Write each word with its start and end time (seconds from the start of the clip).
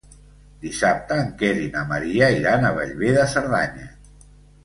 Dissabte 0.61 1.17
en 1.23 1.27
Quer 1.41 1.51
i 1.65 1.67
na 1.75 1.83
Maria 1.91 2.29
iran 2.37 2.65
a 2.65 2.71
Bellver 2.79 3.11
de 3.19 3.27
Cerdanya. 3.35 3.87